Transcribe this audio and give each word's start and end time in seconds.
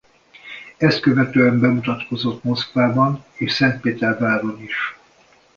Ezt 0.77 0.99
követően 0.99 1.59
bemutatkozott 1.59 2.43
Moszkvában 2.43 3.25
és 3.35 3.51
Szentpéterváron 3.51 4.61
is. 4.61 4.95